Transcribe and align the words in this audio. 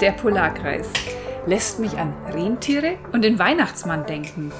Der 0.00 0.12
Polarkreis 0.12 0.88
lässt 1.44 1.78
mich 1.78 1.98
an 1.98 2.14
Rentiere 2.32 2.96
und 3.12 3.20
den 3.22 3.38
Weihnachtsmann 3.38 4.06
denken. 4.06 4.50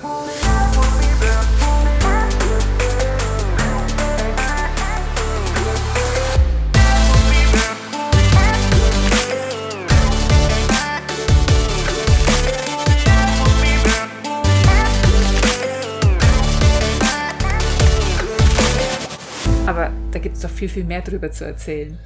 Aber 19.67 19.91
da 20.11 20.19
gibt 20.19 20.37
es 20.37 20.43
doch 20.43 20.51
viel, 20.51 20.69
viel 20.69 20.85
mehr 20.85 21.01
drüber 21.01 21.31
zu 21.31 21.47
erzählen. 21.47 21.99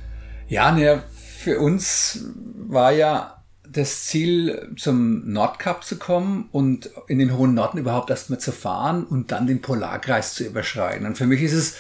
Ja, 0.47 0.71
ne, 0.71 1.03
für 1.45 1.61
uns 1.61 2.25
war 2.57 2.91
ja 2.93 3.43
das 3.71 4.07
Ziel, 4.07 4.73
zum 4.77 5.31
Nordkap 5.31 5.85
zu 5.85 5.99
kommen 5.99 6.49
und 6.53 6.91
in 7.07 7.19
den 7.19 7.37
hohen 7.37 7.53
Norden 7.53 7.77
überhaupt 7.77 8.09
erstmal 8.09 8.41
zu 8.41 8.51
fahren 8.51 9.05
und 9.05 9.31
dann 9.31 9.47
den 9.47 9.61
Polarkreis 9.61 10.33
zu 10.33 10.45
überschreiten. 10.45 11.07
Und 11.07 11.19
für 11.19 11.27
mich 11.27 11.43
ist 11.43 11.53
es 11.53 11.77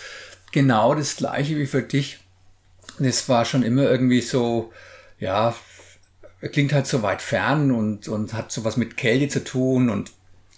genau 0.53 0.95
das 0.95 1.17
gleiche 1.17 1.57
wie 1.57 1.67
für 1.67 1.81
dich. 1.81 2.19
Es 2.99 3.29
war 3.31 3.47
schon 3.47 3.63
immer 3.63 3.85
irgendwie 3.85 4.21
so, 4.21 4.71
ja, 5.19 5.55
klingt 6.53 6.75
halt 6.75 6.87
so 6.87 7.03
weit 7.03 7.23
fern 7.23 7.73
und, 7.73 8.07
und 8.09 8.35
hat 8.35 8.53
so 8.53 8.65
was 8.65 8.77
mit 8.77 8.99
Kälte 8.99 9.29
zu 9.29 9.45
tun 9.45 9.89
und 9.89 10.13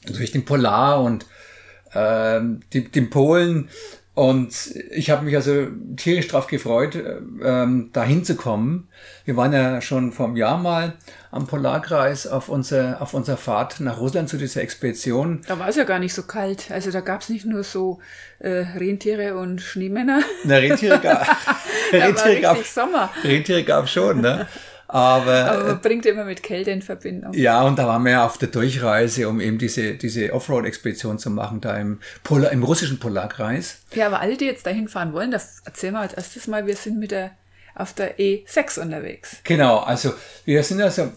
durch 0.05 0.33
den 0.33 0.45
Polar 0.45 1.01
und 1.01 1.27
äh, 1.93 2.41
die, 2.73 2.91
den 2.91 3.09
Polen 3.09 3.69
und 4.17 4.75
ich 4.93 5.11
habe 5.11 5.27
mich 5.27 5.37
also 5.37 5.67
tierisch 5.95 6.29
drauf 6.29 6.47
gefreut, 6.47 6.97
ähm, 6.97 7.91
da 7.93 8.03
hinzukommen. 8.03 8.89
Wir 9.27 9.37
waren 9.37 9.53
ja 9.53 9.83
schon 9.83 10.11
vor 10.11 10.25
einem 10.25 10.37
Jahr 10.37 10.57
mal 10.57 10.95
am 11.31 11.47
Polarkreis 11.47 12.27
auf, 12.27 12.49
unser, 12.49 13.03
auf 13.03 13.13
unserer 13.13 13.37
Fahrt 13.37 13.79
nach 13.81 14.01
Russland 14.01 14.31
zu 14.31 14.39
dieser 14.39 14.63
Expedition. 14.63 15.43
Da 15.47 15.59
war 15.59 15.69
es 15.69 15.77
ja 15.77 15.85
gar 15.85 15.99
nicht 15.99 16.15
so 16.15 16.23
kalt. 16.23 16.71
Also 16.71 16.91
da 16.91 17.03
gab 17.03 17.21
es 17.21 17.29
nicht 17.29 17.45
nur 17.45 17.63
so 17.63 17.99
äh, 18.39 18.65
Rentiere 18.79 19.37
und 19.37 19.61
Schneemänner. 19.61 20.23
Na, 20.45 20.57
Rentiere 20.57 20.99
gab 20.99 21.27
Rentiere 21.93 22.41
gab 22.41 22.65
Sommer. 22.65 23.11
Rentiere 23.23 23.65
gab 23.65 23.87
schon, 23.87 24.23
ne? 24.23 24.49
Aber, 24.89 25.51
Aber 25.51 25.65
man 25.65 25.81
bringt 25.81 26.07
immer 26.07 26.25
mit 26.25 26.43
Kälte 26.43 26.71
in 26.71 26.83
Verbindung. 26.83 27.33
Ja, 27.33 27.63
und 27.63 27.79
da 27.79 27.87
waren 27.87 28.05
wir 28.05 28.13
ja 28.13 28.27
auf 28.27 28.39
der 28.39 28.49
Durchreise, 28.49 29.29
um 29.29 29.41
eben 29.41 29.59
diese, 29.59 29.95
diese 29.95 30.33
Offroad-Expedition 30.33 31.19
zu 31.19 31.31
machen, 31.31 31.61
da 31.61 31.77
im, 31.77 31.99
Polar, 32.23 32.53
im 32.53 32.63
russischen 32.63 32.99
Polarkreis. 32.99 33.79
Ja, 33.95 34.07
aber 34.07 34.21
alle, 34.21 34.37
die 34.37 34.45
jetzt 34.45 34.67
dahin 34.67 34.89
fahren 34.89 35.13
wollen, 35.13 35.31
das 35.31 35.63
erzählen 35.65 35.95
wir 35.95 36.01
als 36.01 36.15
erstes 36.15 36.47
mal, 36.47 36.67
wir 36.67 36.77
sind 36.77 36.99
mit 36.99 37.11
der 37.11 37.33
auf 37.77 37.93
der 37.93 38.19
E6 38.19 38.81
unterwegs. 38.81 39.37
Genau, 39.45 39.79
also 39.79 40.15
wir 40.45 40.63
sind 40.63 40.81
also 40.81 41.13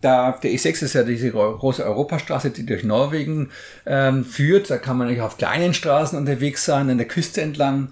da 0.00 0.32
der 0.32 0.50
E6 0.50 0.84
ist 0.84 0.92
ja 0.92 1.02
diese 1.02 1.30
große 1.30 1.84
Europastraße, 1.84 2.50
die 2.50 2.66
durch 2.66 2.84
Norwegen 2.84 3.50
ähm, 3.86 4.24
führt. 4.24 4.70
Da 4.70 4.76
kann 4.76 4.98
man 4.98 5.08
nicht 5.08 5.22
auf 5.22 5.38
kleinen 5.38 5.72
Straßen 5.72 6.18
unterwegs 6.18 6.64
sein, 6.64 6.90
an 6.90 6.98
der 6.98 7.08
Küste 7.08 7.40
entlang 7.40 7.88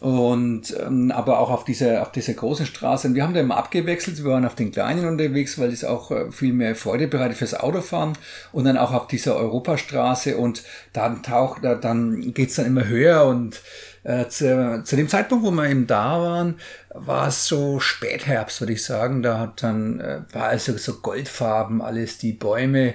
und 0.00 0.76
ähm, 0.86 1.10
aber 1.10 1.40
auch 1.40 1.50
auf 1.50 1.64
dieser 1.64 2.02
auf 2.02 2.12
dieser 2.12 2.34
großen 2.34 2.66
Straße. 2.66 3.08
Und 3.08 3.14
wir 3.14 3.24
haben 3.24 3.34
da 3.34 3.40
immer 3.40 3.56
abgewechselt. 3.56 4.18
Wir 4.22 4.30
waren 4.30 4.44
auf 4.44 4.54
den 4.54 4.70
kleinen 4.70 5.08
unterwegs, 5.08 5.58
weil 5.58 5.70
das 5.70 5.82
auch 5.82 6.12
äh, 6.12 6.30
viel 6.30 6.52
mehr 6.52 6.76
Freude 6.76 7.08
bereitet 7.08 7.38
fürs 7.38 7.54
Autofahren 7.54 8.12
und 8.52 8.64
dann 8.64 8.76
auch 8.76 8.92
auf 8.92 9.08
dieser 9.08 9.34
Europastraße 9.36 10.36
und 10.36 10.62
dann 10.92 11.22
taucht 11.22 11.64
dann 11.64 12.32
geht's 12.32 12.56
dann 12.56 12.66
immer 12.66 12.86
höher 12.86 13.24
und 13.24 13.60
äh, 14.04 14.28
zu, 14.28 14.82
zu 14.84 14.96
dem 14.96 15.08
Zeitpunkt, 15.08 15.44
wo 15.44 15.50
wir 15.50 15.68
eben 15.68 15.86
da 15.86 16.20
waren, 16.20 16.60
war 16.90 17.28
es 17.28 17.46
so 17.46 17.80
Spätherbst, 17.80 18.60
würde 18.60 18.74
ich 18.74 18.84
sagen. 18.84 19.22
Da 19.22 19.38
hat 19.38 19.62
dann 19.62 20.00
äh, 20.00 20.20
war 20.32 20.44
also 20.44 20.76
so 20.76 21.00
Goldfarben 21.00 21.82
alles, 21.82 22.18
die 22.18 22.32
Bäume, 22.32 22.94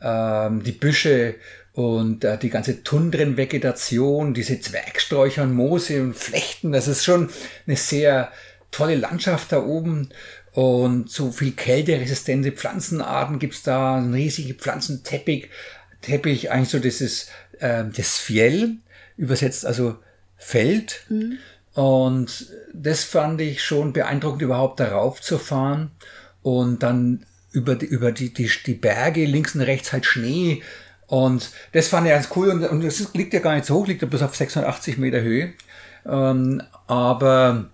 ähm, 0.00 0.62
die 0.62 0.72
Büsche 0.72 1.34
und 1.72 2.24
äh, 2.24 2.38
die 2.38 2.50
ganze 2.50 2.82
Tundrenvegetation, 2.82 4.34
diese 4.34 4.60
Zwergsträucher 4.60 5.42
und 5.42 5.54
Moose 5.54 6.02
und 6.02 6.16
Flechten, 6.16 6.72
das 6.72 6.88
ist 6.88 7.04
schon 7.04 7.30
eine 7.66 7.76
sehr 7.76 8.30
tolle 8.70 8.96
Landschaft 8.96 9.52
da 9.52 9.62
oben. 9.62 10.10
Und 10.52 11.10
so 11.10 11.30
viel 11.30 11.52
kälteresistente 11.52 12.50
Pflanzenarten 12.50 13.38
gibt's 13.38 13.62
da, 13.62 13.96
ein 13.96 14.12
riesiger 14.12 14.54
Pflanzenteppich, 14.54 15.48
Teppich, 16.02 16.50
eigentlich 16.50 16.70
so 16.70 16.78
dieses, 16.78 17.28
äh, 17.60 17.84
das 17.94 18.18
Fjell, 18.18 18.76
übersetzt 19.16 19.64
also 19.64 19.96
Feld. 20.40 21.04
Mhm. 21.08 21.38
Und 21.74 22.48
das 22.74 23.04
fand 23.04 23.40
ich 23.40 23.62
schon 23.62 23.92
beeindruckend, 23.92 24.42
überhaupt 24.42 24.80
darauf 24.80 25.20
zu 25.20 25.38
fahren. 25.38 25.92
Und 26.42 26.82
dann 26.82 27.24
über 27.52 27.76
die, 27.76 27.86
über 27.86 28.10
die, 28.10 28.34
die, 28.34 28.50
die 28.66 28.74
Berge, 28.74 29.24
links 29.24 29.54
und 29.54 29.60
rechts 29.60 29.92
halt 29.92 30.06
Schnee, 30.06 30.62
und 31.10 31.50
das 31.72 31.88
fand 31.88 32.06
ich 32.06 32.12
ganz 32.12 32.28
cool 32.36 32.50
und, 32.50 32.62
und 32.62 32.84
das 32.84 33.14
liegt 33.14 33.34
ja 33.34 33.40
gar 33.40 33.56
nicht 33.56 33.66
so 33.66 33.74
hoch, 33.74 33.88
liegt 33.88 34.00
ja 34.00 34.06
bis 34.06 34.22
auf 34.22 34.36
680 34.36 34.96
Meter 34.96 35.20
Höhe. 35.20 35.54
Ähm, 36.06 36.62
aber 36.86 37.68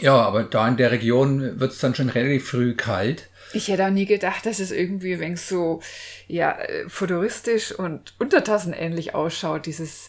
ja, 0.00 0.14
aber 0.14 0.44
da 0.44 0.66
in 0.66 0.78
der 0.78 0.90
Region 0.90 1.60
wird 1.60 1.72
es 1.72 1.80
dann 1.80 1.94
schon 1.94 2.08
relativ 2.08 2.48
früh 2.48 2.74
kalt. 2.74 3.28
Ich 3.52 3.68
hätte 3.68 3.84
auch 3.84 3.90
nie 3.90 4.06
gedacht, 4.06 4.46
dass 4.46 4.58
es 4.58 4.70
irgendwie 4.70 5.20
wenig 5.20 5.42
so 5.42 5.82
ja, 6.28 6.52
äh, 6.52 6.88
futuristisch 6.88 7.72
und 7.72 8.14
untertassenähnlich 8.18 9.14
ausschaut, 9.14 9.66
dieses 9.66 10.08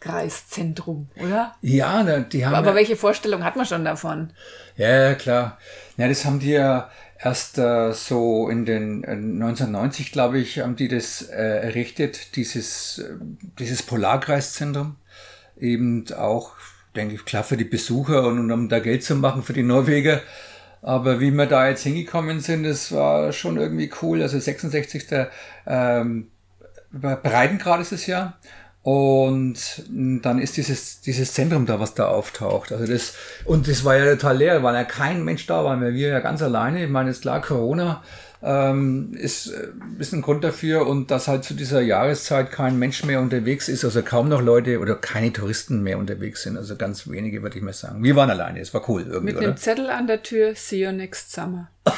Polarkreiszentrum, 0.00 1.08
oder? 1.16 1.54
Ja, 1.60 2.20
die 2.20 2.46
haben. 2.46 2.54
Aber 2.54 2.70
ja, 2.70 2.74
welche 2.74 2.96
Vorstellung 2.96 3.44
hat 3.44 3.56
man 3.56 3.66
schon 3.66 3.84
davon? 3.84 4.32
Ja, 4.76 5.14
klar. 5.14 5.58
Ja, 5.96 6.08
das 6.08 6.24
haben 6.24 6.40
die 6.40 6.52
ja 6.52 6.90
erst 7.18 7.58
äh, 7.58 7.92
so 7.92 8.48
in 8.48 8.64
den 8.64 9.04
äh, 9.04 9.10
1990, 9.12 10.12
glaube 10.12 10.38
ich, 10.38 10.60
haben 10.60 10.76
die 10.76 10.88
das 10.88 11.22
äh, 11.22 11.36
errichtet, 11.36 12.36
dieses, 12.36 12.98
äh, 12.98 13.16
dieses 13.58 13.82
Polarkreiszentrum. 13.82 14.96
Eben 15.58 16.06
auch, 16.16 16.52
denke 16.96 17.14
ich, 17.14 17.24
klar 17.26 17.44
für 17.44 17.58
die 17.58 17.64
Besucher 17.64 18.26
und, 18.26 18.38
und 18.38 18.50
um 18.50 18.68
da 18.70 18.78
Geld 18.78 19.04
zu 19.04 19.14
machen 19.16 19.42
für 19.42 19.52
die 19.52 19.62
Norweger. 19.62 20.22
Aber 20.82 21.20
wie 21.20 21.30
wir 21.30 21.44
da 21.44 21.68
jetzt 21.68 21.82
hingekommen 21.82 22.40
sind, 22.40 22.64
das 22.64 22.90
war 22.92 23.34
schon 23.34 23.58
irgendwie 23.58 23.90
cool. 24.00 24.22
Also 24.22 24.38
66. 24.38 25.06
Ähm, 25.66 26.28
Breitengrad 26.90 27.80
ist 27.80 27.92
es 27.92 28.06
ja. 28.06 28.38
Und 28.82 29.82
dann 29.88 30.38
ist 30.38 30.56
dieses, 30.56 31.02
dieses 31.02 31.34
Zentrum 31.34 31.66
da, 31.66 31.80
was 31.80 31.94
da 31.94 32.08
auftaucht. 32.08 32.72
Also 32.72 32.86
das, 32.86 33.14
und 33.44 33.68
das 33.68 33.84
war 33.84 33.96
ja 33.96 34.14
total 34.14 34.38
leer, 34.38 34.62
weil 34.62 34.74
ja 34.74 34.84
kein 34.84 35.22
Mensch 35.22 35.46
da, 35.46 35.64
waren 35.64 35.82
wir 35.82 35.90
ja 35.90 36.20
ganz 36.20 36.40
alleine. 36.40 36.84
Ich 36.84 36.90
meine, 36.90 37.10
ist 37.10 37.22
klar, 37.22 37.42
Corona 37.42 38.02
ähm, 38.42 39.12
ist, 39.14 39.48
äh, 39.48 39.68
ist 39.98 40.12
ein 40.12 40.22
Grund 40.22 40.44
dafür 40.44 40.86
und 40.86 41.10
dass 41.10 41.28
halt 41.28 41.44
zu 41.44 41.54
dieser 41.54 41.80
Jahreszeit 41.80 42.50
kein 42.50 42.78
Mensch 42.78 43.04
mehr 43.04 43.20
unterwegs 43.20 43.68
ist, 43.68 43.84
also 43.84 44.02
kaum 44.02 44.28
noch 44.28 44.40
Leute 44.40 44.78
oder 44.78 44.94
keine 44.94 45.32
Touristen 45.32 45.82
mehr 45.82 45.98
unterwegs 45.98 46.42
sind. 46.42 46.56
Also 46.56 46.76
ganz 46.76 47.08
wenige, 47.08 47.42
würde 47.42 47.58
ich 47.58 47.62
mal 47.62 47.72
sagen. 47.72 48.02
Wir 48.02 48.16
waren 48.16 48.30
alleine, 48.30 48.60
es 48.60 48.72
war 48.72 48.88
cool 48.88 49.02
irgendwie. 49.02 49.24
Mit 49.24 49.36
oder? 49.36 49.48
einem 49.48 49.56
Zettel 49.56 49.90
an 49.90 50.06
der 50.06 50.22
Tür, 50.22 50.54
see 50.54 50.84
you 50.84 50.92
next 50.92 51.32
summer. 51.32 51.70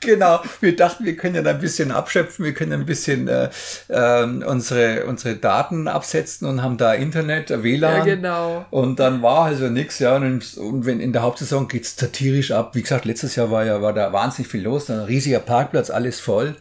genau, 0.00 0.40
wir 0.60 0.74
dachten, 0.74 1.04
wir 1.04 1.16
können 1.16 1.34
ja 1.34 1.42
da 1.42 1.50
ein 1.50 1.60
bisschen 1.60 1.90
abschöpfen, 1.90 2.44
wir 2.44 2.54
können 2.54 2.72
ein 2.72 2.86
bisschen 2.86 3.28
äh, 3.28 3.50
äh, 3.88 4.24
unsere, 4.24 5.04
unsere 5.06 5.36
Daten 5.36 5.88
absetzen 5.88 6.48
und 6.48 6.62
haben 6.62 6.76
da 6.78 6.94
Internet, 6.94 7.50
äh, 7.50 7.62
WLAN. 7.62 7.98
Ja, 7.98 8.14
genau. 8.14 8.66
Und 8.70 8.98
dann 9.00 9.22
war 9.22 9.44
also 9.44 9.68
nichts, 9.68 9.98
ja. 9.98 10.16
Und, 10.16 10.56
und 10.56 10.86
wenn 10.86 11.00
in 11.00 11.12
der 11.12 11.22
Hauptsaison 11.22 11.68
geht's 11.68 11.96
satirisch 11.96 12.52
ab. 12.52 12.74
Wie 12.74 12.82
gesagt, 12.82 13.04
letztes 13.04 13.36
Jahr 13.36 13.50
war 13.50 13.64
ja 13.64 13.82
war 13.82 13.92
da 13.92 14.12
wahnsinnig 14.12 14.47
viel 14.48 14.62
los, 14.62 14.90
ein 14.90 15.00
riesiger 15.00 15.40
Parkplatz, 15.40 15.90
alles 15.90 16.20
voll. 16.20 16.56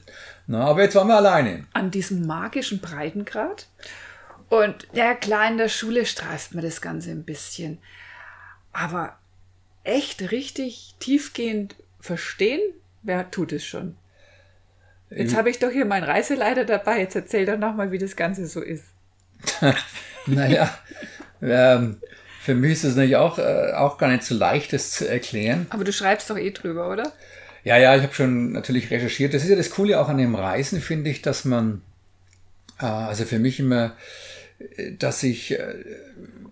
Na, 0.48 0.66
aber 0.66 0.84
jetzt 0.84 0.96
waren 0.96 1.08
wir 1.08 1.18
alleine. 1.18 1.66
An 1.74 1.92
diesem 1.92 2.26
magischen 2.26 2.80
Breitengrad. 2.80 3.68
Und 4.50 4.88
ja, 4.94 5.14
klar, 5.14 5.50
in 5.50 5.58
der 5.58 5.68
Schule 5.68 6.06
streift 6.06 6.54
man 6.54 6.64
das 6.64 6.80
Ganze 6.80 7.12
ein 7.12 7.24
bisschen. 7.24 7.80
Aber 8.72 9.18
echt 9.84 10.32
richtig 10.32 10.96
tiefgehend 11.00 11.76
verstehen 12.00 12.62
Wer 13.08 13.32
tut 13.32 13.54
es 13.54 13.66
schon? 13.66 13.96
Jetzt 15.10 15.34
habe 15.34 15.50
ich 15.50 15.60
doch 15.60 15.72
hier 15.72 15.86
meinen 15.86 16.04
Reiseleiter 16.04 16.66
dabei. 16.66 17.00
Jetzt 17.00 17.16
erzähl 17.16 17.46
doch 17.46 17.58
nochmal, 17.58 17.92
wie 17.92 17.98
das 17.98 18.18
Ganze 18.18 18.46
so 18.48 18.62
ist. 18.62 18.84
naja, 20.26 20.78
ähm, 21.42 22.02
für 22.42 22.54
mich 22.54 22.74
ist 22.74 22.84
es 22.84 22.96
natürlich 22.96 23.16
auch, 23.16 23.40
äh, 23.40 23.72
auch 23.76 23.98
gar 23.98 24.10
nicht 24.10 24.24
so 24.24 24.36
leicht, 24.36 24.74
das 24.74 24.92
zu 24.92 25.08
erklären. 25.08 25.68
Aber 25.70 25.86
du 25.86 25.94
schreibst 25.94 26.30
doch 26.30 26.38
eh 26.38 26.52
drüber, 26.52 26.90
oder? 26.90 27.14
Ja, 27.68 27.76
ja, 27.76 27.98
ich 27.98 28.04
habe 28.04 28.14
schon 28.14 28.54
natürlich 28.54 28.90
recherchiert. 28.92 29.34
Das 29.34 29.44
ist 29.44 29.50
ja 29.50 29.58
das 29.58 29.72
Coole 29.72 30.00
auch 30.00 30.08
an 30.08 30.18
dem 30.18 30.36
Reisen, 30.36 30.80
finde 30.80 31.10
ich, 31.10 31.22
dass 31.22 31.44
man, 31.44 31.82
äh, 32.80 32.86
also 32.86 33.26
für 33.26 33.40
mich 33.40 33.60
immer, 33.60 33.94
äh, 34.78 34.94
dass 34.94 35.22
ich 35.22 35.52
äh, 35.52 35.76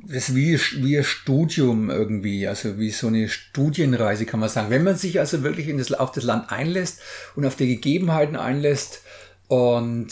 das 0.06 0.36
wie, 0.36 0.60
wie 0.60 0.98
ein 0.98 1.06
Studium 1.06 1.90
irgendwie, 1.90 2.50
also 2.50 2.80
wie 2.80 2.92
so 2.92 3.08
eine 3.08 3.30
Studienreise 3.30 4.26
kann 4.26 4.42
man 4.42 4.50
sagen. 4.50 4.70
Wenn 4.70 4.84
man 4.84 4.98
sich 4.98 5.18
also 5.18 5.42
wirklich 5.42 5.70
in 5.70 5.78
das, 5.78 5.94
auf 5.94 6.12
das 6.12 6.26
Land 6.26 6.52
einlässt 6.52 7.00
und 7.36 7.46
auf 7.46 7.56
die 7.56 7.68
Gegebenheiten 7.68 8.36
einlässt 8.36 9.02
und 9.48 10.10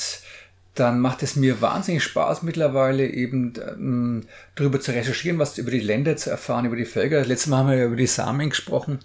dann 0.74 1.02
macht 1.02 1.22
es 1.22 1.36
mir 1.36 1.60
wahnsinnig 1.60 2.02
Spaß 2.02 2.44
mittlerweile 2.44 3.06
eben 3.10 3.56
ähm, 3.60 4.24
darüber 4.56 4.80
zu 4.80 4.92
recherchieren, 4.94 5.38
was 5.38 5.58
über 5.58 5.70
die 5.70 5.82
Länder 5.82 6.16
zu 6.16 6.30
erfahren, 6.30 6.64
über 6.64 6.78
die 6.78 6.86
Völker. 6.86 7.26
Letztes 7.26 7.48
Mal 7.48 7.58
haben 7.58 7.70
wir 7.72 7.76
ja 7.76 7.86
über 7.88 7.98
die 7.98 8.08
Samen 8.08 8.50
gesprochen 8.50 9.00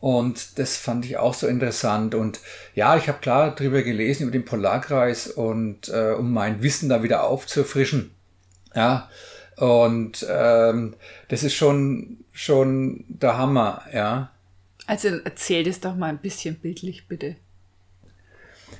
Und 0.00 0.58
das 0.58 0.76
fand 0.76 1.06
ich 1.06 1.16
auch 1.16 1.34
so 1.34 1.46
interessant. 1.46 2.14
Und 2.14 2.40
ja, 2.74 2.96
ich 2.96 3.08
habe 3.08 3.18
klar 3.20 3.54
drüber 3.54 3.82
gelesen, 3.82 4.24
über 4.24 4.32
den 4.32 4.44
Polarkreis 4.44 5.28
und 5.28 5.88
äh, 5.88 6.12
um 6.12 6.32
mein 6.32 6.62
Wissen 6.62 6.88
da 6.88 7.02
wieder 7.02 7.24
aufzufrischen. 7.24 8.10
Ja, 8.74 9.08
und 9.56 10.26
ähm, 10.28 10.94
das 11.28 11.42
ist 11.42 11.54
schon, 11.54 12.18
schon 12.32 13.04
der 13.08 13.38
Hammer, 13.38 13.82
ja. 13.92 14.30
Also 14.86 15.08
erzähl 15.24 15.64
das 15.64 15.80
doch 15.80 15.94
mal 15.94 16.08
ein 16.08 16.18
bisschen 16.18 16.56
bildlich, 16.56 17.06
bitte. 17.08 17.36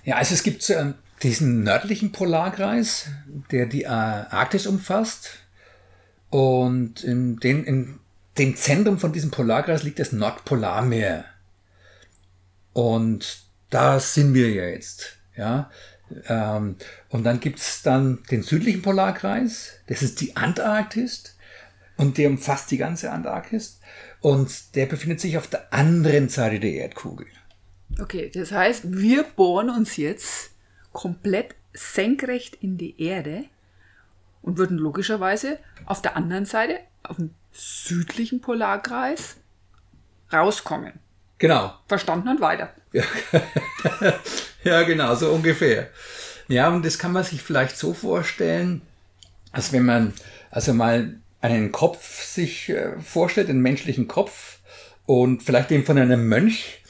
Ja, 0.05 0.17
also 0.17 0.35
es 0.35 0.43
gibt 0.43 0.69
äh, 0.69 0.93
diesen 1.23 1.63
nördlichen 1.63 2.13
Polarkreis, 2.13 3.07
der 3.51 3.67
die 3.67 3.85
äh, 3.85 3.89
Arktis 3.89 4.67
umfasst. 4.67 5.31
Und 6.31 7.05
in, 7.05 7.39
den, 7.39 7.65
in 7.65 8.01
dem 8.39 8.57
Zentrum 8.57 8.99
von 8.99 9.13
diesem 9.13 9.31
Polarkreis 9.31 9.83
liegt 9.83 9.99
das 9.99 10.13
Nordpolarmeer. 10.13 11.25
Und 12.73 13.45
da 13.71 14.01
sind 14.01 14.35
wir 14.35 14.51
ja 14.51 14.67
jetzt. 14.67 15.17
Ja? 15.37 15.71
Ähm, 16.27 16.77
und 17.09 17.25
dann 17.25 17.41
gibt's 17.41 17.83
dann 17.83 18.23
den 18.31 18.43
südlichen 18.43 18.83
Polarkreis, 18.83 19.73
das 19.87 20.03
ist 20.03 20.21
die 20.21 20.37
Antarktis. 20.37 21.37
Und 21.97 22.19
der 22.19 22.29
umfasst 22.29 22.73
die 22.73 22.77
ganze 22.77 23.13
Antarktis. 23.13 23.79
Und 24.21 24.75
der 24.75 24.87
befindet 24.87 25.21
sich 25.21 25.39
auf 25.39 25.47
der 25.47 25.73
anderen 25.73 26.29
Seite 26.29 26.59
der 26.59 26.73
Erdkugel. 26.73 27.27
Okay, 28.01 28.31
das 28.35 28.51
heißt, 28.51 28.91
wir 28.91 29.23
bohren 29.23 29.71
uns 29.71 29.97
jetzt 29.97 30.51
komplett 30.93 31.55
senkrecht 31.73 32.57
in 32.57 32.77
die 32.79 33.01
Erde 33.01 33.45
und 34.43 34.59
würden 34.59 34.77
logischerweise 34.77 35.59
auf 35.87 36.03
der 36.03 36.17
anderen 36.17 36.47
Seite, 36.47 36.81
auf 37.05 37.17
dem 37.17 37.31
südlichen 37.55 38.41
Polarkreis, 38.41 39.37
rauskommen. 40.33 40.93
Genau. 41.39 41.73
Verstanden 41.89 42.29
und 42.29 42.41
weiter. 42.41 42.71
Ja. 42.93 43.05
ja, 44.65 44.83
genau, 44.83 45.15
so 45.15 45.31
ungefähr. 45.31 45.89
Ja, 46.49 46.69
und 46.69 46.85
das 46.85 46.99
kann 46.99 47.13
man 47.13 47.25
sich 47.25 47.43
vielleicht 47.43 47.77
so 47.77 47.95
vorstellen, 47.95 48.83
als 49.53 49.73
wenn 49.73 49.85
man 49.85 50.13
also 50.51 50.75
mal 50.75 51.17
einen 51.41 51.73
Kopf 51.73 52.25
sich 52.25 52.69
äh, 52.71 52.99
vorstellt, 53.01 53.49
einen 53.49 53.61
menschlichen 53.61 54.09
Kopf 54.09 54.59
und 55.07 55.43
vielleicht 55.43 55.71
den 55.71 55.85
von 55.85 55.99
einem 55.99 56.29
Mönch. 56.29 56.81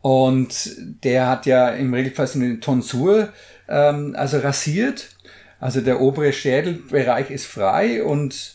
Und 0.00 0.70
der 1.02 1.28
hat 1.28 1.46
ja 1.46 1.70
im 1.70 1.92
Regelfall 1.92 2.26
so 2.26 2.38
eine 2.38 2.60
Tonsur, 2.60 3.32
ähm, 3.68 4.14
also 4.16 4.38
rasiert. 4.38 5.08
Also 5.58 5.80
der 5.80 6.00
obere 6.00 6.32
Schädelbereich 6.32 7.30
ist 7.30 7.46
frei 7.46 8.04
und 8.04 8.54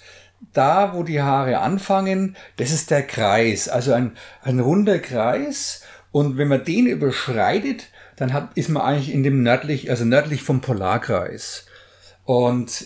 da, 0.54 0.94
wo 0.94 1.04
die 1.04 1.22
Haare 1.22 1.60
anfangen, 1.60 2.36
das 2.58 2.72
ist 2.72 2.92
der 2.92 3.04
Kreis, 3.04 3.70
also 3.70 3.94
ein, 3.94 4.18
ein 4.44 4.60
runder 4.60 5.00
Kreis. 5.00 5.84
Und 6.12 6.38
wenn 6.38 6.50
man 6.50 6.66
den 6.66 6.88
überschreitet, 6.88 7.86
dann 8.18 8.34
hat, 8.34 8.50
ist 8.56 8.70
man 8.70 8.84
eigentlich 8.84 9.14
in 9.14 9.24
dem 9.24 9.44
nördlich, 9.44 9.90
also 9.90 10.04
nördlich 10.04 10.44
vom 10.44 10.62
Polarkreis. 10.62 11.66
Und 12.26 12.86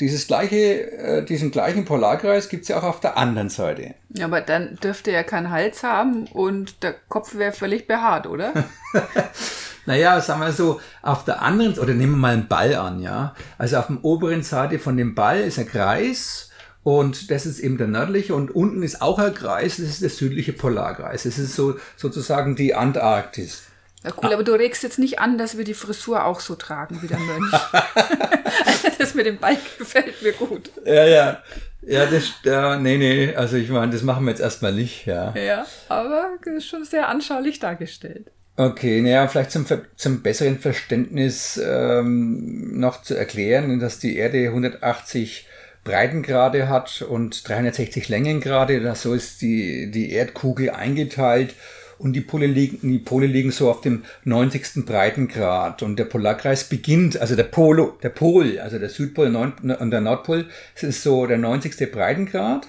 dieses 0.00 0.26
gleiche, 0.26 0.92
äh, 0.92 1.24
diesen 1.24 1.50
gleichen 1.50 1.84
Polarkreis 1.84 2.48
gibt's 2.48 2.68
ja 2.68 2.78
auch 2.78 2.84
auf 2.84 3.00
der 3.00 3.16
anderen 3.16 3.48
Seite. 3.48 3.94
Ja, 4.10 4.26
aber 4.26 4.40
dann 4.40 4.76
dürfte 4.76 5.10
er 5.10 5.24
keinen 5.24 5.50
Hals 5.50 5.82
haben 5.82 6.26
und 6.26 6.82
der 6.82 6.94
Kopf 7.08 7.34
wäre 7.34 7.52
völlig 7.52 7.88
behaart, 7.88 8.26
oder? 8.26 8.52
naja, 9.86 10.20
sagen 10.20 10.40
wir 10.40 10.52
so, 10.52 10.80
auf 11.02 11.24
der 11.24 11.42
anderen, 11.42 11.78
oder 11.78 11.94
nehmen 11.94 12.12
wir 12.12 12.18
mal 12.18 12.32
einen 12.34 12.48
Ball 12.48 12.74
an, 12.76 13.00
ja. 13.00 13.34
Also 13.56 13.78
auf 13.78 13.88
der 13.88 14.04
oberen 14.04 14.42
Seite 14.42 14.78
von 14.78 14.96
dem 14.96 15.14
Ball 15.14 15.40
ist 15.40 15.58
ein 15.58 15.66
Kreis 15.66 16.47
und 16.88 17.30
das 17.30 17.44
ist 17.44 17.60
eben 17.60 17.76
der 17.76 17.86
nördliche 17.86 18.34
und 18.34 18.50
unten 18.50 18.82
ist 18.82 19.02
auch 19.02 19.18
ein 19.18 19.34
Kreis, 19.34 19.76
das 19.76 19.88
ist 19.88 20.00
der 20.00 20.08
südliche 20.08 20.54
Polarkreis. 20.54 21.24
Das 21.24 21.38
ist 21.38 21.54
so 21.54 21.78
sozusagen 21.98 22.56
die 22.56 22.74
Antarktis. 22.74 23.64
Ja, 24.04 24.12
cool, 24.22 24.32
aber 24.32 24.42
du 24.42 24.52
regst 24.52 24.82
jetzt 24.84 24.98
nicht 24.98 25.18
an, 25.18 25.36
dass 25.36 25.58
wir 25.58 25.64
die 25.64 25.74
Frisur 25.74 26.24
auch 26.24 26.40
so 26.40 26.54
tragen 26.54 27.02
wie 27.02 27.06
der 27.06 27.18
Mönch. 27.18 27.52
das 28.98 29.14
mit 29.14 29.26
dem 29.26 29.36
Bike 29.36 29.76
gefällt 29.76 30.22
mir 30.22 30.32
gut. 30.32 30.70
Ja, 30.86 31.04
ja. 31.04 31.42
Ja, 31.82 32.06
das, 32.06 32.32
ja, 32.42 32.78
nee, 32.78 32.96
nee, 32.96 33.34
also 33.34 33.56
ich 33.56 33.68
meine, 33.68 33.92
das 33.92 34.02
machen 34.02 34.24
wir 34.24 34.30
jetzt 34.30 34.40
erstmal 34.40 34.72
nicht, 34.72 35.04
ja. 35.04 35.34
Ja, 35.34 35.66
aber 35.88 36.38
das 36.42 36.54
ist 36.54 36.68
schon 36.68 36.84
sehr 36.84 37.08
anschaulich 37.08 37.58
dargestellt. 37.58 38.30
Okay, 38.56 39.02
naja, 39.02 39.28
vielleicht 39.28 39.50
zum, 39.50 39.66
zum 39.96 40.22
besseren 40.22 40.58
Verständnis 40.58 41.60
ähm, 41.62 42.80
noch 42.80 43.02
zu 43.02 43.14
erklären, 43.14 43.78
dass 43.78 43.98
die 43.98 44.16
Erde 44.16 44.48
180 44.48 45.46
Breitengrade 45.84 46.68
hat 46.68 47.02
und 47.02 47.48
360 47.48 48.08
Längengrade. 48.08 48.94
So 48.94 49.14
ist 49.14 49.42
die, 49.42 49.90
die 49.90 50.12
Erdkugel 50.12 50.70
eingeteilt 50.70 51.54
und 51.98 52.12
die 52.12 52.20
Pole, 52.20 52.46
liegen, 52.46 52.88
die 52.88 52.98
Pole 52.98 53.26
liegen 53.26 53.50
so 53.50 53.70
auf 53.70 53.80
dem 53.80 54.04
90. 54.24 54.86
Breitengrad 54.86 55.82
und 55.82 55.98
der 55.98 56.04
Polarkreis 56.04 56.64
beginnt, 56.64 57.20
also 57.20 57.34
der 57.36 57.44
Polo, 57.44 57.98
der 58.02 58.10
Pol, 58.10 58.58
also 58.60 58.78
der 58.78 58.88
Südpol 58.88 59.34
und 59.34 59.90
der 59.90 60.00
Nordpol, 60.00 60.46
das 60.74 60.84
ist 60.84 61.02
so 61.02 61.26
der 61.26 61.38
90. 61.38 61.90
Breitengrad 61.90 62.68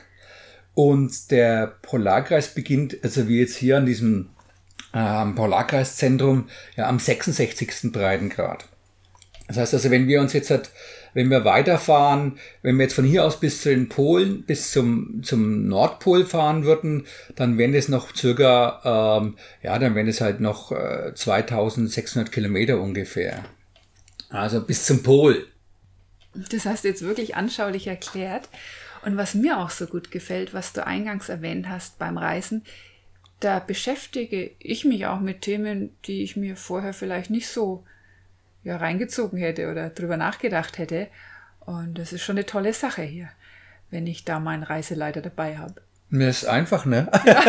und 0.73 1.31
der 1.31 1.75
Polarkreis 1.81 2.53
beginnt, 2.53 2.97
also 3.03 3.27
wie 3.27 3.39
jetzt 3.39 3.57
hier 3.57 3.77
an 3.77 3.85
diesem 3.85 4.29
ähm, 4.93 5.35
Polarkreiszentrum, 5.35 6.49
ja 6.75 6.87
am 6.87 6.99
66. 6.99 7.91
Breitengrad. 7.91 8.67
Das 9.49 9.57
heißt 9.57 9.73
also, 9.73 9.91
wenn 9.91 10.07
wir 10.07 10.21
uns 10.21 10.31
jetzt 10.31 10.51
halt 10.51 10.69
wenn 11.13 11.29
wir 11.29 11.45
weiterfahren, 11.45 12.37
wenn 12.61 12.77
wir 12.77 12.83
jetzt 12.83 12.93
von 12.93 13.05
hier 13.05 13.25
aus 13.25 13.39
bis 13.39 13.61
zu 13.61 13.69
den 13.69 13.89
Polen, 13.89 14.43
bis 14.43 14.71
zum, 14.71 15.21
zum 15.23 15.67
Nordpol 15.67 16.25
fahren 16.25 16.65
würden, 16.65 17.05
dann 17.35 17.57
wären 17.57 17.73
es 17.73 17.87
noch 17.87 18.15
circa, 18.15 19.19
ähm, 19.21 19.35
ja, 19.61 19.77
dann 19.79 19.95
wären 19.95 20.07
es 20.07 20.21
halt 20.21 20.39
noch 20.39 20.71
äh, 20.71 21.13
2600 21.13 22.31
Kilometer 22.31 22.79
ungefähr. 22.79 23.43
Also 24.29 24.61
bis 24.61 24.85
zum 24.85 25.03
Pol. 25.03 25.47
Das 26.51 26.65
hast 26.65 26.83
du 26.83 26.89
jetzt 26.89 27.01
wirklich 27.01 27.35
anschaulich 27.35 27.87
erklärt. 27.87 28.49
Und 29.03 29.17
was 29.17 29.33
mir 29.33 29.59
auch 29.59 29.69
so 29.69 29.87
gut 29.87 30.11
gefällt, 30.11 30.53
was 30.53 30.73
du 30.73 30.85
eingangs 30.85 31.29
erwähnt 31.29 31.69
hast 31.69 31.97
beim 31.97 32.17
Reisen, 32.17 32.63
da 33.39 33.59
beschäftige 33.59 34.51
ich 34.59 34.83
mich 34.83 35.05
auch 35.05 35.21
mit 35.21 35.41
Themen, 35.41 35.95
die 36.05 36.21
ich 36.21 36.35
mir 36.35 36.57
vorher 36.57 36.93
vielleicht 36.93 37.29
nicht 37.29 37.47
so 37.47 37.85
ja, 38.63 38.77
reingezogen 38.77 39.39
hätte 39.39 39.71
oder 39.71 39.89
drüber 39.89 40.17
nachgedacht 40.17 40.77
hätte. 40.77 41.07
Und 41.59 41.97
das 41.97 42.13
ist 42.13 42.21
schon 42.21 42.37
eine 42.37 42.45
tolle 42.45 42.73
Sache 42.73 43.03
hier, 43.03 43.29
wenn 43.91 44.07
ich 44.07 44.25
da 44.25 44.39
meinen 44.39 44.63
Reiseleiter 44.63 45.21
dabei 45.21 45.57
habe. 45.57 45.81
Mir 46.11 46.29
ist 46.29 46.45
einfach, 46.45 46.85
ne? 46.85 47.07
Ja. 47.23 47.43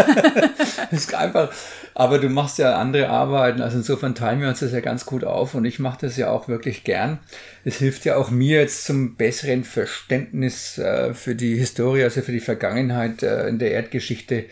ist 0.90 1.14
einfach. 1.14 1.50
Aber 1.94 2.18
du 2.18 2.28
machst 2.28 2.58
ja 2.58 2.76
andere 2.76 3.08
Arbeiten, 3.08 3.62
also 3.62 3.78
insofern 3.78 4.14
teilen 4.14 4.42
wir 4.42 4.48
uns 4.48 4.60
das 4.60 4.72
ja 4.72 4.80
ganz 4.80 5.06
gut 5.06 5.24
auf 5.24 5.54
und 5.54 5.64
ich 5.64 5.78
mache 5.78 5.98
das 6.02 6.18
ja 6.18 6.30
auch 6.30 6.46
wirklich 6.46 6.84
gern. 6.84 7.20
Es 7.64 7.76
hilft 7.76 8.04
ja 8.04 8.16
auch 8.16 8.30
mir 8.30 8.60
jetzt 8.60 8.84
zum 8.84 9.16
besseren 9.16 9.64
Verständnis 9.64 10.76
äh, 10.76 11.14
für 11.14 11.34
die 11.34 11.56
Historie, 11.56 12.04
also 12.04 12.20
für 12.20 12.32
die 12.32 12.40
Vergangenheit 12.40 13.22
äh, 13.22 13.48
in 13.48 13.58
der 13.58 13.70
Erdgeschichte, 13.72 14.44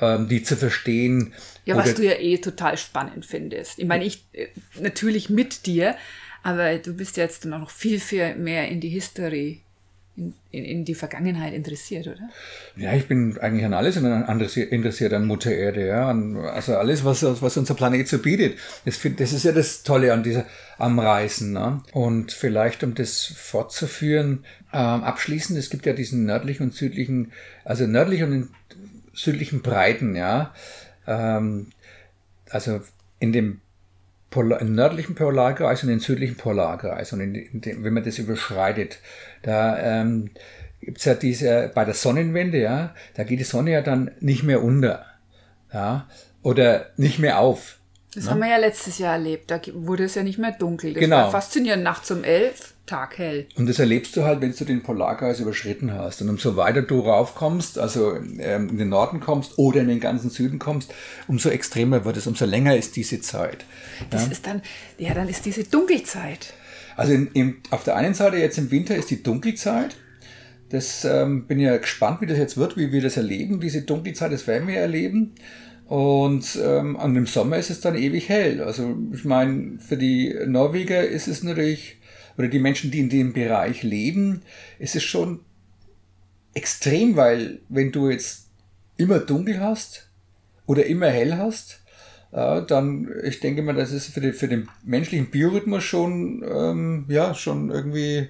ähm, 0.00 0.28
die 0.28 0.42
zu 0.42 0.56
verstehen. 0.56 1.32
Ja, 1.64 1.76
was 1.76 1.94
du 1.94 2.04
ja 2.04 2.18
eh 2.18 2.38
total 2.38 2.76
spannend 2.78 3.26
findest. 3.26 3.78
Ich 3.78 3.86
meine, 3.86 4.04
ich 4.04 4.24
äh, 4.32 4.48
natürlich 4.80 5.30
mit 5.30 5.66
dir, 5.66 5.96
aber 6.42 6.78
du 6.78 6.94
bist 6.94 7.16
jetzt 7.16 7.44
noch 7.44 7.70
viel, 7.70 7.98
viel 8.00 8.36
mehr 8.36 8.68
in 8.68 8.80
die 8.80 8.88
History 8.88 9.62
in, 10.16 10.32
in, 10.50 10.64
in, 10.64 10.84
die 10.84 10.94
Vergangenheit 10.94 11.52
interessiert, 11.52 12.06
oder? 12.06 12.30
Ja, 12.76 12.94
ich 12.94 13.06
bin 13.06 13.36
eigentlich 13.38 13.64
an 13.66 13.74
alles 13.74 13.96
interessiert, 13.96 15.12
an 15.12 15.26
Mutter 15.26 15.52
Erde, 15.52 15.86
ja. 15.86 16.08
An, 16.08 16.36
also 16.36 16.76
alles, 16.76 17.04
was, 17.04 17.22
was 17.22 17.56
unser 17.56 17.74
Planet 17.74 18.08
so 18.08 18.18
bietet. 18.18 18.58
Das, 18.84 18.98
das 19.16 19.32
ist 19.32 19.44
ja 19.44 19.52
das 19.52 19.82
Tolle 19.82 20.12
an 20.12 20.22
dieser, 20.22 20.46
am 20.78 20.98
Reisen. 20.98 21.52
Ne? 21.52 21.82
Und 21.92 22.32
vielleicht, 22.32 22.82
um 22.82 22.94
das 22.94 23.24
fortzuführen, 23.24 24.44
ähm, 24.72 25.04
abschließend, 25.04 25.58
es 25.58 25.68
gibt 25.68 25.84
ja 25.84 25.92
diesen 25.92 26.24
nördlichen 26.24 26.64
und 26.64 26.74
südlichen, 26.74 27.32
also 27.64 27.86
nördlich 27.86 28.22
und 28.22 28.48
südlichen 29.16 29.62
Breiten, 29.62 30.14
ja. 30.14 30.54
Ähm, 31.06 31.72
also 32.50 32.80
in 33.18 33.32
dem 33.32 33.60
Polar, 34.30 34.60
im 34.60 34.74
nördlichen 34.74 35.14
Polarkreis 35.14 35.82
und 35.82 35.88
im 35.88 36.00
südlichen 36.00 36.36
Polarkreis. 36.36 37.12
Und 37.12 37.20
in, 37.20 37.34
in 37.34 37.60
dem, 37.60 37.84
wenn 37.84 37.94
man 37.94 38.04
das 38.04 38.18
überschreitet, 38.18 38.98
da 39.42 39.78
ähm, 39.78 40.30
gibt 40.80 41.04
ja 41.04 41.14
diese, 41.14 41.70
bei 41.74 41.84
der 41.84 41.94
Sonnenwende, 41.94 42.60
ja, 42.60 42.94
da 43.14 43.24
geht 43.24 43.40
die 43.40 43.44
Sonne 43.44 43.72
ja 43.72 43.82
dann 43.82 44.12
nicht 44.20 44.42
mehr 44.42 44.62
unter. 44.62 45.06
Ja, 45.72 46.08
oder 46.42 46.90
nicht 46.96 47.18
mehr 47.18 47.40
auf. 47.40 47.78
Das 48.14 48.24
ne? 48.24 48.30
haben 48.30 48.40
wir 48.40 48.48
ja 48.48 48.56
letztes 48.58 48.98
Jahr 48.98 49.14
erlebt. 49.14 49.50
Da 49.50 49.60
wurde 49.74 50.04
es 50.04 50.14
ja 50.14 50.22
nicht 50.22 50.38
mehr 50.38 50.52
dunkel. 50.52 50.94
Das 50.94 51.00
genau. 51.00 51.16
war 51.16 51.30
faszinierend. 51.32 51.82
Nachts 51.82 52.10
um 52.10 52.22
elf 52.22 52.75
taghell. 52.86 53.46
Und 53.56 53.68
das 53.68 53.78
erlebst 53.78 54.16
du 54.16 54.24
halt, 54.24 54.40
wenn 54.40 54.54
du 54.54 54.64
den 54.64 54.82
Polarkreis 54.82 55.40
überschritten 55.40 55.92
hast. 55.92 56.22
Und 56.22 56.28
umso 56.28 56.56
weiter 56.56 56.82
du 56.82 57.00
raufkommst, 57.00 57.78
also 57.78 58.16
ähm, 58.16 58.68
in 58.70 58.78
den 58.78 58.88
Norden 58.88 59.20
kommst 59.20 59.58
oder 59.58 59.80
in 59.80 59.88
den 59.88 60.00
ganzen 60.00 60.30
Süden 60.30 60.58
kommst, 60.58 60.94
umso 61.28 61.48
extremer 61.48 62.04
wird 62.04 62.16
es, 62.16 62.26
umso 62.26 62.44
länger 62.44 62.76
ist 62.76 62.96
diese 62.96 63.20
Zeit. 63.20 63.64
Das 64.10 64.26
ja? 64.26 64.32
ist 64.32 64.46
dann, 64.46 64.62
ja, 64.98 65.14
dann 65.14 65.28
ist 65.28 65.44
diese 65.44 65.64
Dunkelzeit. 65.64 66.54
Also 66.96 67.12
in, 67.12 67.26
in, 67.32 67.56
auf 67.70 67.84
der 67.84 67.96
einen 67.96 68.14
Seite 68.14 68.36
jetzt 68.36 68.58
im 68.58 68.70
Winter 68.70 68.96
ist 68.96 69.10
die 69.10 69.22
Dunkelzeit. 69.22 69.96
Das 70.70 71.04
ähm, 71.04 71.46
bin 71.46 71.60
ja 71.60 71.76
gespannt, 71.76 72.20
wie 72.20 72.26
das 72.26 72.38
jetzt 72.38 72.56
wird, 72.56 72.76
wie 72.76 72.90
wir 72.90 73.00
das 73.00 73.16
erleben, 73.16 73.60
diese 73.60 73.82
Dunkelzeit, 73.82 74.32
das 74.32 74.46
werden 74.46 74.66
wir 74.66 74.78
erleben. 74.78 75.34
Und 75.86 76.58
ähm, 76.60 76.96
an 76.96 77.14
dem 77.14 77.26
Sommer 77.26 77.58
ist 77.58 77.70
es 77.70 77.80
dann 77.80 77.94
ewig 77.94 78.28
hell. 78.28 78.60
Also 78.60 78.96
ich 79.12 79.24
meine, 79.24 79.78
für 79.78 79.96
die 79.96 80.34
Norweger 80.46 81.06
ist 81.06 81.28
es 81.28 81.44
natürlich, 81.44 81.98
oder 82.36 82.48
die 82.48 82.58
Menschen, 82.58 82.90
die 82.90 83.00
in 83.00 83.08
dem 83.08 83.32
Bereich 83.32 83.82
leben, 83.82 84.42
ist 84.78 84.96
es 84.96 85.02
schon 85.02 85.40
extrem, 86.54 87.16
weil 87.16 87.60
wenn 87.68 87.92
du 87.92 88.10
jetzt 88.10 88.48
immer 88.96 89.18
dunkel 89.18 89.60
hast 89.60 90.08
oder 90.66 90.86
immer 90.86 91.08
hell 91.08 91.36
hast, 91.36 91.82
äh, 92.32 92.62
dann, 92.62 93.08
ich 93.24 93.40
denke 93.40 93.62
mal, 93.62 93.74
das 93.74 93.92
ist 93.92 94.08
für, 94.08 94.20
die, 94.20 94.32
für 94.32 94.48
den 94.48 94.68
menschlichen 94.84 95.30
Biorhythmus 95.30 95.84
schon, 95.84 96.44
ähm, 96.48 97.06
ja, 97.08 97.34
schon 97.34 97.70
irgendwie 97.70 98.28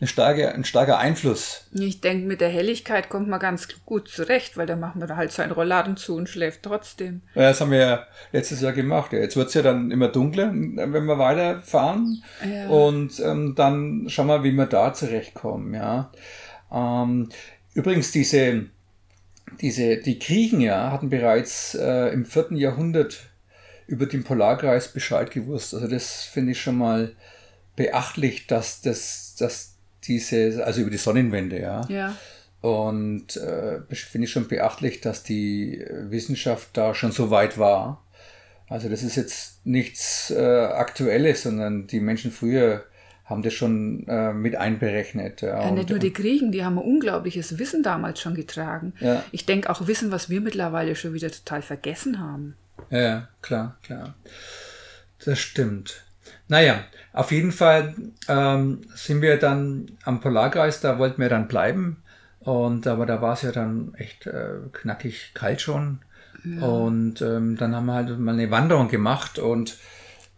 eine 0.00 0.08
starke, 0.08 0.54
ein 0.54 0.64
starker 0.64 0.98
Einfluss. 0.98 1.66
Ich 1.72 2.00
denke, 2.00 2.26
mit 2.26 2.40
der 2.40 2.48
Helligkeit 2.48 3.10
kommt 3.10 3.28
man 3.28 3.38
ganz 3.38 3.68
gut 3.84 4.08
zurecht, 4.08 4.56
weil 4.56 4.66
da 4.66 4.74
machen 4.74 5.00
wir 5.00 5.06
da 5.06 5.16
halt 5.16 5.30
seinen 5.30 5.52
Rollladen 5.52 5.98
zu 5.98 6.16
und 6.16 6.28
schläft 6.28 6.62
trotzdem. 6.62 7.20
Ja, 7.34 7.42
das 7.42 7.60
haben 7.60 7.70
wir 7.70 7.78
ja 7.78 8.06
letztes 8.32 8.62
Jahr 8.62 8.72
gemacht. 8.72 9.12
Jetzt 9.12 9.36
wird 9.36 9.48
es 9.48 9.54
ja 9.54 9.62
dann 9.62 9.90
immer 9.90 10.08
dunkler, 10.08 10.52
wenn 10.52 11.04
wir 11.04 11.18
weiterfahren. 11.18 12.22
Ja. 12.50 12.68
Und 12.68 13.20
ähm, 13.20 13.54
dann 13.54 14.06
schauen 14.08 14.28
wir, 14.28 14.42
wie 14.42 14.52
wir 14.52 14.66
da 14.66 14.94
zurechtkommen. 14.94 15.74
Ja. 15.74 16.10
Ähm, 16.72 17.28
übrigens, 17.74 18.10
diese, 18.10 18.66
diese, 19.60 19.98
die 19.98 20.18
Griechen 20.18 20.62
ja, 20.62 20.92
hatten 20.92 21.10
bereits 21.10 21.74
äh, 21.74 22.08
im 22.08 22.24
vierten 22.24 22.56
Jahrhundert 22.56 23.30
über 23.86 24.06
den 24.06 24.24
Polarkreis 24.24 24.88
Bescheid 24.88 25.30
gewusst. 25.30 25.74
Also 25.74 25.88
das 25.88 26.22
finde 26.22 26.52
ich 26.52 26.62
schon 26.62 26.78
mal 26.78 27.12
beachtlich, 27.76 28.46
dass 28.46 28.80
das, 28.80 29.34
dass 29.38 29.69
diese, 30.04 30.64
also 30.64 30.80
über 30.80 30.90
die 30.90 30.96
Sonnenwende, 30.96 31.60
ja. 31.60 31.86
Ja. 31.88 32.16
Und 32.60 33.36
äh, 33.36 33.80
finde 33.94 34.26
ich 34.26 34.30
schon 34.30 34.48
beachtlich, 34.48 35.00
dass 35.00 35.22
die 35.22 35.84
Wissenschaft 35.90 36.68
da 36.74 36.94
schon 36.94 37.12
so 37.12 37.30
weit 37.30 37.58
war. 37.58 38.04
Also 38.68 38.88
das 38.88 39.02
ist 39.02 39.16
jetzt 39.16 39.66
nichts 39.66 40.30
äh, 40.30 40.38
Aktuelles, 40.38 41.42
sondern 41.42 41.86
die 41.86 42.00
Menschen 42.00 42.30
früher 42.30 42.84
haben 43.24 43.42
das 43.42 43.54
schon 43.54 44.06
äh, 44.08 44.32
mit 44.32 44.56
einberechnet. 44.56 45.40
Ja, 45.40 45.62
ja 45.62 45.70
nicht 45.70 45.88
nur 45.88 46.00
die 46.00 46.12
Griechen, 46.12 46.52
die 46.52 46.64
haben 46.64 46.78
ein 46.78 46.84
unglaubliches 46.84 47.58
Wissen 47.58 47.82
damals 47.82 48.20
schon 48.20 48.34
getragen. 48.34 48.92
Ja. 49.00 49.24
Ich 49.32 49.46
denke 49.46 49.70
auch 49.70 49.86
Wissen, 49.86 50.10
was 50.10 50.28
wir 50.28 50.40
mittlerweile 50.40 50.96
schon 50.96 51.14
wieder 51.14 51.30
total 51.30 51.62
vergessen 51.62 52.20
haben. 52.20 52.56
Ja, 52.90 53.28
klar, 53.40 53.78
klar. 53.82 54.14
Das 55.24 55.38
stimmt. 55.38 56.04
Naja, 56.50 56.82
auf 57.12 57.30
jeden 57.30 57.52
Fall 57.52 57.94
ähm, 58.26 58.80
sind 58.96 59.22
wir 59.22 59.36
dann 59.38 59.86
am 60.02 60.20
Polarkreis, 60.20 60.80
da 60.80 60.98
wollten 60.98 61.22
wir 61.22 61.28
dann 61.28 61.46
bleiben. 61.46 62.02
Und 62.40 62.88
aber 62.88 63.06
da 63.06 63.22
war 63.22 63.34
es 63.34 63.42
ja 63.42 63.52
dann 63.52 63.94
echt 63.94 64.26
äh, 64.26 64.54
knackig 64.72 65.30
kalt 65.32 65.60
schon. 65.60 66.00
Ja. 66.44 66.66
Und 66.66 67.22
ähm, 67.22 67.56
dann 67.56 67.76
haben 67.76 67.86
wir 67.86 67.94
halt 67.94 68.18
mal 68.18 68.32
eine 68.32 68.50
Wanderung 68.50 68.88
gemacht 68.88 69.38
und 69.38 69.78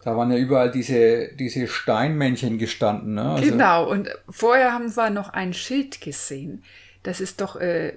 da 0.03 0.15
waren 0.15 0.29
ja 0.31 0.37
überall 0.37 0.69
diese, 0.69 1.29
diese 1.33 1.67
Steinmännchen 1.67 2.59
gestanden. 2.59 3.15
Ne? 3.15 3.31
Also, 3.31 3.51
genau, 3.51 3.89
und 3.89 4.09
vorher 4.29 4.71
haben 4.71 4.95
wir 4.95 5.09
noch 5.09 5.29
ein 5.29 5.53
Schild 5.53 5.99
gesehen. 5.99 6.63
Das 7.01 7.21
ist 7.21 7.41
doch 7.41 7.55
äh, 7.55 7.93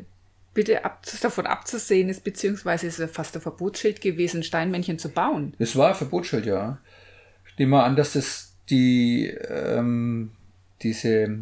bitte 0.54 0.86
ab, 0.86 1.04
davon 1.20 1.46
abzusehen 1.46 2.08
ist, 2.08 2.24
beziehungsweise 2.24 2.86
ist 2.86 2.98
es 2.98 3.10
fast 3.10 3.34
ein 3.34 3.42
Verbotsschild 3.42 4.00
gewesen, 4.00 4.42
Steinmännchen 4.42 4.98
zu 4.98 5.10
bauen. 5.10 5.52
Das 5.58 5.76
war 5.76 5.88
ein 5.88 5.94
Verbotsschild, 5.94 6.46
ja. 6.46 6.78
Nehme 7.58 7.72
mal 7.72 7.84
an, 7.84 7.96
dass 7.96 8.12
das 8.12 8.54
die 8.68 9.28
ähm, 9.28 10.32
diese 10.82 11.38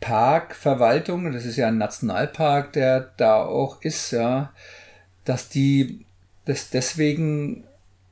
Parkverwaltung, 0.00 1.32
das 1.32 1.44
ist 1.44 1.56
ja 1.56 1.68
ein 1.68 1.78
Nationalpark, 1.78 2.72
der 2.72 3.12
da 3.16 3.42
auch 3.42 3.82
ist, 3.82 4.12
ja, 4.12 4.52
dass 5.24 5.48
die 5.48 6.04
das 6.44 6.70
deswegen 6.70 7.64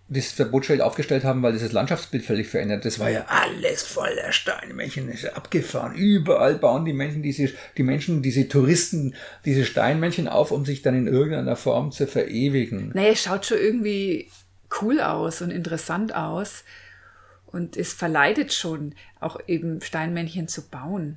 das 0.08 0.30
Verbotsschild 0.30 0.80
aufgestellt 0.82 1.24
haben, 1.24 1.42
weil 1.42 1.52
dieses 1.52 1.72
Landschaftsbild 1.72 2.24
völlig 2.24 2.46
verändert. 2.46 2.84
Das 2.84 3.00
war 3.00 3.10
ja 3.10 3.24
alles 3.26 3.82
voller 3.82 4.30
Steinmännchen, 4.30 5.08
ist 5.08 5.24
abgefahren. 5.34 5.96
Überall 5.96 6.56
bauen 6.56 6.84
die 6.84 6.92
Menschen 6.92 7.22
diese, 7.22 7.50
die 7.76 7.82
Menschen, 7.82 8.22
diese 8.22 8.46
Touristen, 8.46 9.16
diese 9.44 9.64
Steinmännchen 9.64 10.28
auf, 10.28 10.52
um 10.52 10.64
sich 10.64 10.82
dann 10.82 10.94
in 10.94 11.08
irgendeiner 11.08 11.56
Form 11.56 11.90
zu 11.90 12.06
verewigen. 12.06 12.92
Naja, 12.94 13.10
es 13.12 13.22
schaut 13.22 13.46
schon 13.46 13.58
irgendwie 13.58 14.28
cool 14.80 15.00
aus 15.00 15.42
und 15.42 15.50
interessant 15.50 16.14
aus. 16.14 16.62
Und 17.56 17.78
es 17.78 17.94
verleitet 17.94 18.52
schon, 18.52 18.94
auch 19.18 19.40
eben 19.46 19.80
Steinmännchen 19.80 20.46
zu 20.46 20.68
bauen. 20.68 21.16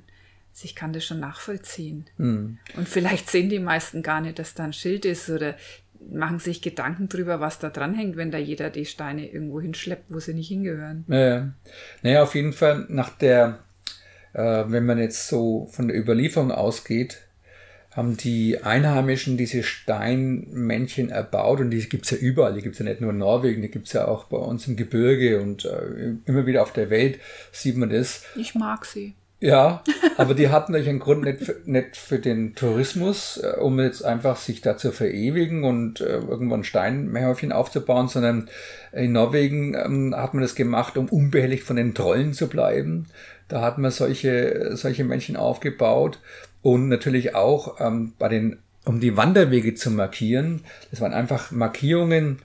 Also 0.52 0.64
ich 0.64 0.74
kann 0.74 0.94
das 0.94 1.04
schon 1.04 1.20
nachvollziehen. 1.20 2.06
Mhm. 2.16 2.56
Und 2.76 2.88
vielleicht 2.88 3.28
sehen 3.28 3.50
die 3.50 3.58
meisten 3.58 4.02
gar 4.02 4.22
nicht, 4.22 4.38
dass 4.38 4.54
da 4.54 4.64
ein 4.64 4.72
Schild 4.72 5.04
ist 5.04 5.28
oder 5.28 5.54
machen 6.10 6.38
sich 6.38 6.62
Gedanken 6.62 7.10
drüber, 7.10 7.40
was 7.40 7.58
da 7.58 7.68
dranhängt, 7.68 8.16
wenn 8.16 8.30
da 8.30 8.38
jeder 8.38 8.70
die 8.70 8.86
Steine 8.86 9.30
irgendwo 9.30 9.60
hinschleppt, 9.60 10.06
wo 10.08 10.18
sie 10.18 10.32
nicht 10.32 10.48
hingehören. 10.48 11.04
Naja, 11.08 11.52
naja 12.00 12.22
auf 12.22 12.34
jeden 12.34 12.54
Fall 12.54 12.86
nach 12.88 13.10
der, 13.10 13.58
äh, 14.32 14.64
wenn 14.66 14.86
man 14.86 14.98
jetzt 14.98 15.28
so 15.28 15.66
von 15.72 15.88
der 15.88 15.96
Überlieferung 15.98 16.52
ausgeht, 16.52 17.18
haben 17.92 18.16
die 18.16 18.62
Einheimischen 18.62 19.36
diese 19.36 19.62
Steinmännchen 19.62 21.10
erbaut 21.10 21.60
und 21.60 21.70
die 21.70 21.88
gibt 21.88 22.04
es 22.04 22.12
ja 22.12 22.18
überall, 22.18 22.54
die 22.54 22.62
gibt 22.62 22.74
es 22.74 22.78
ja 22.78 22.84
nicht 22.84 23.00
nur 23.00 23.10
in 23.10 23.18
Norwegen, 23.18 23.62
die 23.62 23.70
gibt 23.70 23.88
es 23.88 23.92
ja 23.92 24.06
auch 24.06 24.24
bei 24.24 24.36
uns 24.36 24.68
im 24.68 24.76
Gebirge 24.76 25.40
und 25.40 25.64
äh, 25.64 26.14
immer 26.26 26.46
wieder 26.46 26.62
auf 26.62 26.72
der 26.72 26.90
Welt 26.90 27.18
sieht 27.50 27.76
man 27.76 27.90
das. 27.90 28.24
Ich 28.36 28.54
mag 28.54 28.84
sie. 28.84 29.14
Ja, 29.42 29.82
aber 30.18 30.34
die 30.34 30.50
hatten 30.50 30.72
natürlich 30.72 30.90
einen 30.90 30.98
Grund 30.98 31.24
nicht 31.24 31.40
für, 31.40 31.56
nicht 31.64 31.96
für 31.96 32.18
den 32.18 32.54
Tourismus, 32.54 33.38
äh, 33.38 33.58
um 33.58 33.80
jetzt 33.80 34.04
einfach 34.04 34.36
sich 34.36 34.60
da 34.60 34.76
zu 34.76 34.92
verewigen 34.92 35.64
und 35.64 36.02
äh, 36.02 36.18
irgendwann 36.18 36.62
Steinmähäufchen 36.62 37.50
aufzubauen, 37.50 38.08
sondern 38.08 38.50
in 38.92 39.12
Norwegen 39.12 39.74
ähm, 39.74 40.14
hat 40.14 40.34
man 40.34 40.42
das 40.42 40.54
gemacht, 40.54 40.98
um 40.98 41.08
unbehelligt 41.08 41.64
von 41.64 41.76
den 41.76 41.94
Trollen 41.94 42.34
zu 42.34 42.48
bleiben. 42.48 43.06
Da 43.50 43.62
hat 43.62 43.78
man 43.78 43.90
solche, 43.90 44.76
solche 44.76 45.04
Männchen 45.04 45.36
aufgebaut 45.36 46.20
und 46.62 46.88
natürlich 46.88 47.34
auch 47.34 47.80
ähm, 47.80 48.12
bei 48.18 48.28
den, 48.28 48.58
um 48.84 49.00
die 49.00 49.16
Wanderwege 49.16 49.74
zu 49.74 49.90
markieren. 49.90 50.62
Das 50.90 51.00
waren 51.00 51.12
einfach 51.12 51.50
Markierungen, 51.50 52.38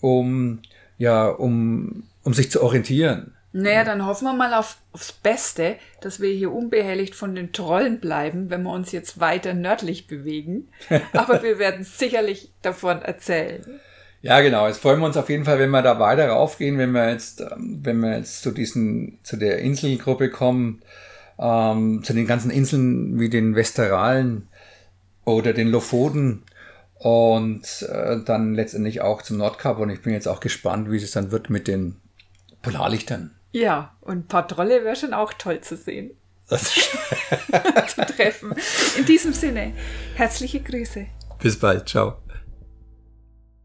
um, 0.00 0.60
ja, 0.98 1.28
um, 1.28 2.04
um 2.22 2.34
sich 2.34 2.50
zu 2.50 2.62
orientieren. 2.62 3.32
Naja, 3.52 3.82
dann 3.82 4.06
hoffen 4.06 4.26
wir 4.26 4.34
mal 4.34 4.54
auf, 4.54 4.76
aufs 4.92 5.12
Beste, 5.12 5.76
dass 6.02 6.20
wir 6.20 6.30
hier 6.30 6.52
unbehelligt 6.52 7.14
von 7.14 7.34
den 7.34 7.52
Trollen 7.52 7.98
bleiben, 7.98 8.48
wenn 8.50 8.62
wir 8.62 8.70
uns 8.70 8.92
jetzt 8.92 9.18
weiter 9.18 9.54
nördlich 9.54 10.06
bewegen. 10.06 10.68
Aber 11.14 11.42
wir 11.42 11.58
werden 11.58 11.84
sicherlich 11.84 12.52
davon 12.62 13.02
erzählen. 13.02 13.80
Ja, 14.22 14.40
genau. 14.40 14.66
Jetzt 14.66 14.80
freuen 14.80 15.00
wir 15.00 15.06
uns 15.06 15.16
auf 15.16 15.30
jeden 15.30 15.44
Fall, 15.44 15.58
wenn 15.58 15.70
wir 15.70 15.82
da 15.82 15.98
weiter 15.98 16.28
raufgehen, 16.28 16.78
wenn 16.78 16.92
wir 16.92 17.10
jetzt, 17.10 17.40
ähm, 17.40 17.80
wenn 17.82 18.00
wir 18.00 18.18
jetzt 18.18 18.42
zu 18.42 18.50
diesen, 18.50 19.18
zu 19.22 19.36
der 19.36 19.58
Inselgruppe 19.60 20.30
kommen, 20.30 20.82
ähm, 21.38 22.02
zu 22.04 22.12
den 22.12 22.26
ganzen 22.26 22.50
Inseln 22.50 23.18
wie 23.18 23.30
den 23.30 23.54
Westeralen 23.54 24.48
oder 25.24 25.52
den 25.52 25.68
Lofoten 25.68 26.42
und 26.94 27.88
äh, 27.90 28.18
dann 28.24 28.54
letztendlich 28.54 29.00
auch 29.00 29.22
zum 29.22 29.38
Nordkap. 29.38 29.78
Und 29.78 29.88
ich 29.88 30.02
bin 30.02 30.12
jetzt 30.12 30.28
auch 30.28 30.40
gespannt, 30.40 30.90
wie 30.90 30.96
es 30.96 31.12
dann 31.12 31.30
wird 31.30 31.48
mit 31.48 31.66
den 31.66 31.96
Polarlichtern. 32.60 33.34
Ja, 33.52 33.96
und 34.02 34.18
ein 34.18 34.26
paar 34.26 34.46
Trolle 34.46 34.84
wäre 34.84 34.96
schon 34.96 35.14
auch 35.14 35.32
toll 35.32 35.62
zu 35.62 35.76
sehen. 35.76 36.10
zu 36.50 38.06
treffen. 38.16 38.54
In 38.98 39.06
diesem 39.06 39.32
Sinne, 39.32 39.72
herzliche 40.16 40.60
Grüße. 40.60 41.06
Bis 41.40 41.58
bald, 41.58 41.88
ciao. 41.88 42.16